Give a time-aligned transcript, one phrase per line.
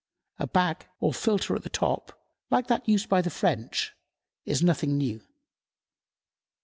[0.39, 2.19] A bag or filter at the top,
[2.49, 3.93] like that used by the French,
[4.45, 5.21] is nothing new.